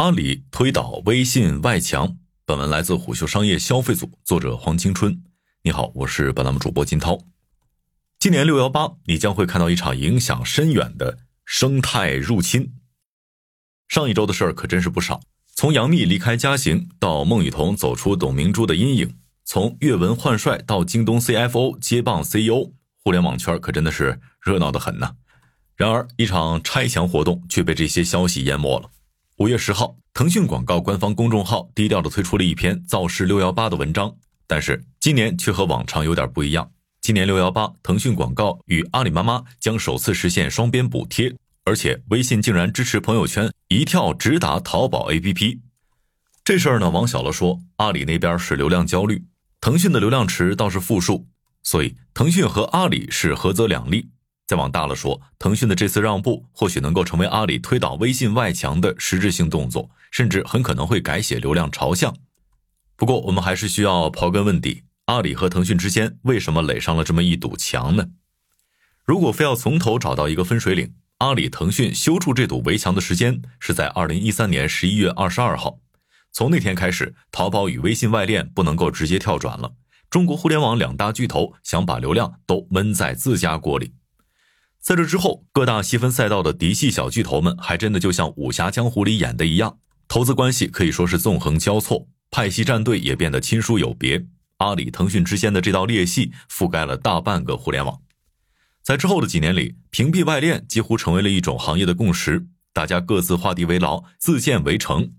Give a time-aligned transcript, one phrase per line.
[0.00, 2.16] 阿里推倒微信外墙。
[2.46, 5.22] 本文来自虎嗅商业消费组，作者黄青春。
[5.62, 7.18] 你好，我是本栏目主播金涛。
[8.18, 12.72] 今年六幺八，你将会看到一场影响深远的生态入侵。
[13.88, 15.20] 上一周的事儿可真是不少，
[15.54, 22.72] 从杨幂离开嘉行到孟羽童走出董明珠的阴影，从阅文换帅到京东 CFO 接棒 CEO，
[23.04, 25.16] 互联网圈可真的是热闹的很呢。
[25.76, 28.90] 然而，一场拆墙活动却被这些消息淹没了。
[29.40, 34.14] 五月十号，腾讯广告官方公众号低调的推出了一篇造势六幺八的文章，
[34.46, 36.70] 但是今年却和往常有点不一样。
[37.00, 41.34] 今年六幺八，腾讯广告与阿里妈妈将首次实现双边补贴，
[41.64, 45.58] 而且微信竟然支持朋友圈一跳直达淘宝 APP。
[46.44, 49.24] 这事儿呢，往小了说，阿里那边是流量焦虑，
[49.58, 51.26] 腾讯的流量池倒是负数，
[51.62, 54.10] 所以腾讯和阿里是合则两利。
[54.50, 62.12] 再往大了说，腾讯的这次让步或许能够成为阿里推倒微信外墙的实质性动作，甚至很可能会改写流量朝向。
[62.96, 68.08] 不过，我们还是需要刨根问底：阿里和腾讯之间为什么垒上了这么一堵墙呢？
[69.04, 75.78] 如果非要从头找到一个分水岭，阿里、腾讯修筑这堵围墙的时间是在二零一三年十一月二十二号。
[76.32, 79.74] 从那天开始，淘宝与微信外链不能够直接跳转了，
[80.10, 83.92] 中国互联网两大巨头想把流量都闷在自家锅里。
[84.80, 89.78] 在这之后，各大细分赛道的嫡系小巨头们还真的就像武侠江湖里演的一样，
[90.08, 94.26] 投资关系可以说是纵横交错，派系战队也变得亲疏有别。
[94.56, 98.00] 阿里、腾讯之间的这道裂隙覆盖了大半个互联网。
[98.82, 105.12] 在之后的几年里，屏蔽外链几乎成为了一种行业的共识，大家各自画地为牢，自建围城。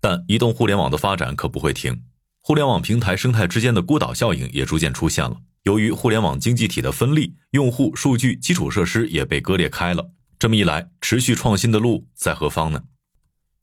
[0.00, 2.02] 但移动互联网的发展可不会停，
[2.40, 5.38] 互联网平台生态之间的孤岛效应也逐渐出现了。
[5.66, 10.12] 由于互联网经济体的分立，用户、数据、基础设施也被割裂开了。
[10.38, 12.84] 这么一来，持续创新的路在何方呢？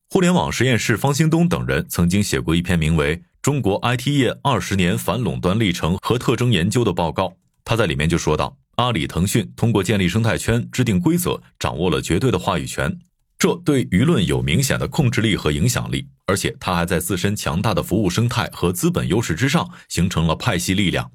[0.10, 7.38] 互联网实验室方兴东等人曾经写过一篇名为《中国 IT 业二十年反垄断历程和特征研究》的报告。
[7.64, 13.00] 他在里面就说到，阿里、腾讯通过建立生态圈、制定规则，掌握了绝对的话语权，
[13.40, 16.10] 这对舆论有明显的控制力和影响力。
[16.26, 21.10] 而且，他还在自身强大的服务生态和资本优势之上，形成了派系力量。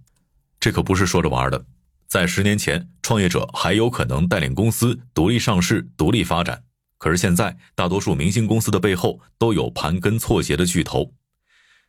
[0.61, 1.65] 这可不是说着玩的，
[2.07, 6.65] 在十年前，创业者还有可能带领公司独立上市、独立发展。
[6.99, 11.15] 可是现在，大多数明星公司的背后都有盘根错节的巨头。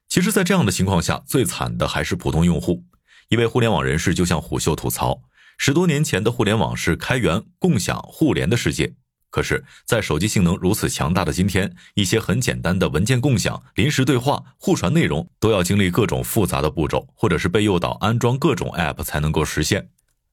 [0.08, 2.84] 其实，在这样的情况下，最惨的还是普通用户。
[3.30, 5.24] 一位互联网人士就向虎嗅吐槽：
[5.58, 8.94] 十多年前的互联网是开源、共享、互联的世界。
[9.32, 19.90] 可是，在手机性能如此强大的今天，一些很简单的文件共享、临时对话、互传内容，都要经历各种复杂的步骤，或者是被诱导安装各种 App 才能够实现。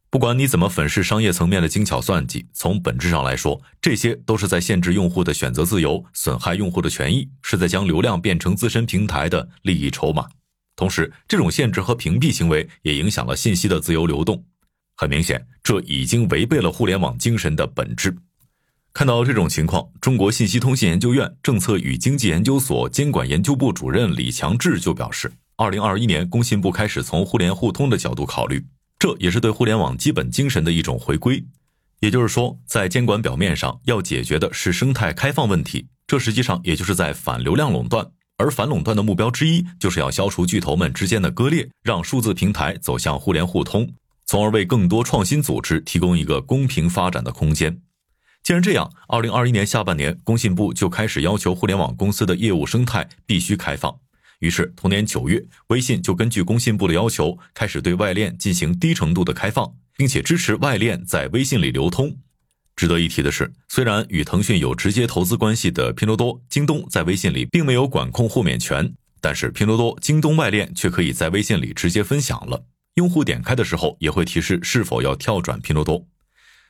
[0.09, 10.27] 不管你怎么粉饰商业层面的精巧算计，从本质上来说，这些都是在限制用户的选择自由，损害用户的权益，是在将流量变成自身平台的利益筹码。
[10.75, 14.43] 同时，这种限制和屏蔽行为也影响了信息的自由流动。
[14.97, 18.17] 很明显，这已经违背了互联网精神的本质。
[18.97, 28.65] 看到这种情况，中国信息通信研究院政策与经济研究所监管研究部主任李强志就表示，二零二一年工信部开始从互联互通的角度考虑，
[28.99, 31.45] 这也是对互联网基本精神的一种回归。
[32.01, 38.11] 也就是说，在监管表面上要解决的是生态开放问题，这实际上也就是在反流量垄断。
[38.39, 43.87] 而反垄断的目标之一，就是要消除巨头们之间的割裂，让数字平台走向互联互通，
[44.25, 47.79] 从而为更多创新组织提供一个公平发展的空间。
[48.47, 53.99] 既然这样，二零二一年下半年，工信部就开始要求互联网公司的业务生态必须开放。
[54.39, 62.17] 于是，同年九月，微信就根据工信部的要求，开始对外链进行低程度的开放，并且支持外链在微信里流通。
[62.77, 72.65] 值得一提的是，虽然与腾讯有直接投资关系的拼多多、京东在微信里并没有管控豁免权，但是拼多多、京东外链却可以在微信里直接分享了。
[72.95, 76.07] 用户点开的时候，也会提示是否要跳转拼多多。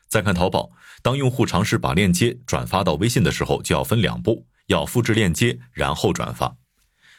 [0.09, 0.70] 再看淘宝，
[1.06, 6.56] 当用户尝试把链接转发到微信的时候，就要分两步：要复制链接，然后转发。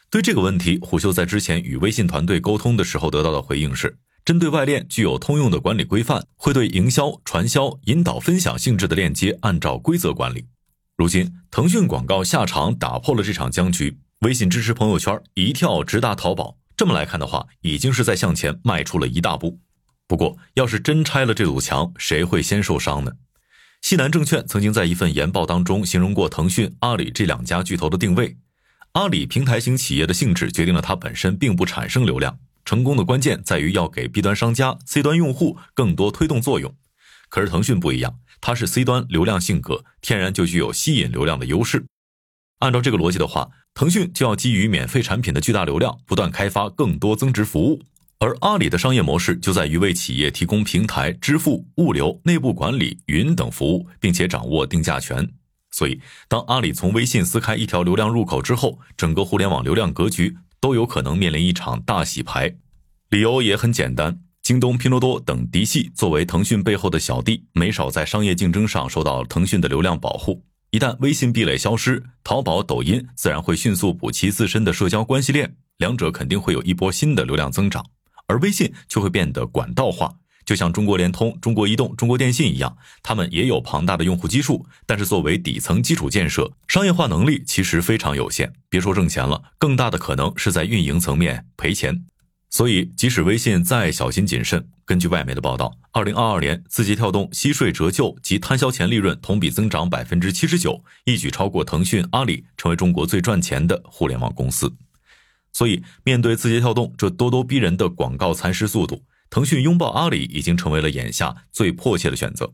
[0.10, 10.48] 对这个问题，虎嗅在之前与微信团队沟通的时候得到的回应是：针对外链具有通用的管理规范，会对营销、传销、引导、分享性质的链接按照规则管理。
[10.98, 16.58] 如今，腾讯广告下场打破了这场僵局，微信支持朋友圈，一跳直达淘宝。
[16.76, 19.58] 这么来看的话，已经是在向前迈出了一大步。
[20.10, 23.14] 不过，要是真拆了这堵墙，谁会先受伤呢？
[23.88, 28.36] 西南证券曾经在一份研报当中形容过腾讯、阿里这两家巨头的定位：
[28.92, 36.76] 阿里平台型企业的性质决定了它本身并不产生流量，成功的关键在于要给 B 端商家、C 端用户更多推动作用。
[37.30, 41.86] 可是腾讯不一样，它是 C 端流量性格，天然就具有吸引流量的优势。
[42.60, 47.82] 按照这个逻辑的话，腾讯就要基于免费产品的巨大流量，不断开发更多增值服务。
[48.20, 55.30] 而阿里的商业模式就在于为企业提供平台、支付、物流、内部管理、云等服务，并且掌握定价权。
[55.70, 62.56] 所以，当阿里从微信撕开一条流量入口之后，整个互联网流量格局都有可能面临一场大洗牌。
[63.10, 70.44] 理由也很简单：京东、拼多多等嫡系作为腾讯背后的小弟，没少在商业竞争上受到腾讯的流量保护。
[70.72, 77.86] 一旦微信壁垒消失，淘宝、抖音自然会迅速补齐自身的社交关系链，两者肯定会有一波新的流量增长。
[78.28, 80.14] 而微信却会变得管道化，
[80.46, 88.54] 就像中国联通、中国移动、中国电信一样，他们也有庞大的用户基数，但是作为底层基础建设，商业化能力其实非常有限。
[88.70, 92.06] 别说挣钱了，更大的可能是在运营层面赔钱。
[92.50, 104.74] 所以，即使微信再小心谨慎，根据外媒的报道，二零二二年字节跳动息税折旧及摊销前利润同比增长百分之七十九，一举超过腾讯、阿里，成为中国最赚钱的互联网公司。
[105.58, 112.54] 所以，面对字节跳动这咄咄逼人的广告蚕食速度，腾讯拥抱阿里已经成为了眼下最迫切的选择。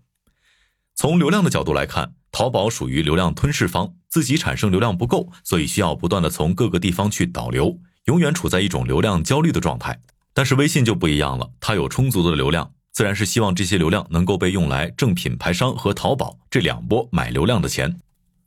[0.95, 9.99] 从流量的角度来看，淘宝属于流量吞噬方，自己产生流量不够，所以需要不断的从各个地方去导流，永远处在一种流量焦虑的状态。
[10.33, 17.99] 但是微信就不一样了，它有充足的流量，自然是希望这些流量能够被用来挣品牌商和淘宝这两波买流量的钱。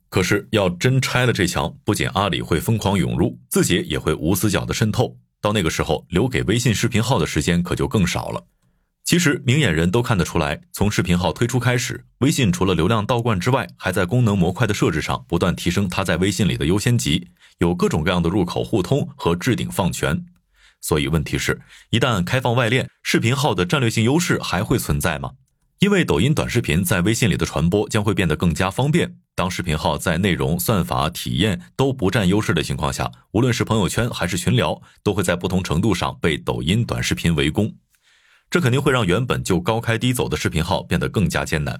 [0.09, 5.17] 可是，要真拆了这墙，不仅阿里会疯狂涌入，字节也会无死角的渗透。
[5.41, 8.45] 到那个时候，留给微信视频号的时间可就更少了。
[9.03, 17.27] 其实，明眼人都看得出来，从视频号推出开始，微信除了流量倒灌之外，还在功能模块的设置上不断提升它在微信里的优先级，
[17.59, 20.25] 有各种各样的入口互通和置顶放权。
[20.81, 25.31] 所以，问题是，一旦开放外链，视频号的战略性优势还会存在吗？
[25.79, 29.15] 因为抖音短视频在微信里的传播将会变得更加方便。
[29.35, 37.75] 当视频号在内容、算法、体验都不占优势的情况下，无论是朋友圈还是群聊，都会在不同程度上被抖音短视频围攻。
[38.49, 41.79] 这肯定会让原本就高开低走的视频号变得更加艰难。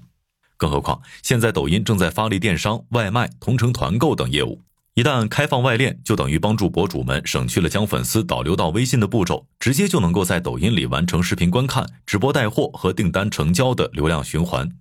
[0.57, 4.61] 更何况，现在抖音正在发力电商、外卖、同城团购等业务。
[4.97, 14.71] 一旦开放外链，就等于帮助博主们省去了将粉丝导流到微信的步骤，直接就能够在抖音里完成视频观看、直播带货和订单成交的流量循环。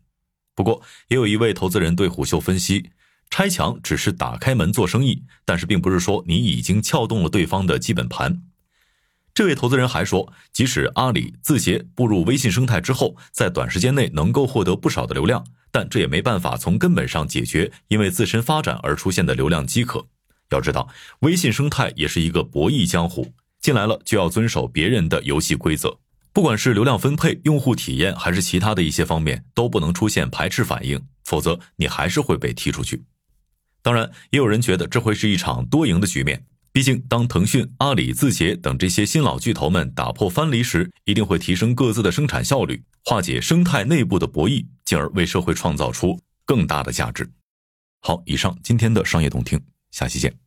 [0.55, 2.89] 不过，也有一位投资人对虎嗅分析，
[3.29, 8.41] 拆墙只是打开门做生意，但是并不是说你已经撬动了对方的基本盘。
[9.37, 15.45] 这位投资人还说，即使阿里、字节步入微信生态之后，在短时间内能够获得不少的流量。
[15.71, 20.07] 但这也没办法从根本上解决因为自身发展而出现的流量饥渴。
[20.49, 20.89] 要知道，
[21.19, 23.31] 微信生态也是一个博弈江湖，
[23.61, 25.99] 进来了就要遵守别人的游戏规则，
[26.33, 33.05] 不管是流量分配、用户体验，还是其他的一些方面，都不能出现排斥反应，否则你还是会被踢出去。
[33.83, 36.47] 当然，也有人觉得这会是一场多赢的局面。
[36.77, 47.27] 毕竟，当腾讯、阿里、字节等这些新老巨头们打破藩篱时，一定会提升各自的生产效率，化解生态内部的博弈，进而为社会创造出更大的价值。
[48.03, 49.59] 好，以上今天的商业动听，
[49.91, 50.46] 下期见。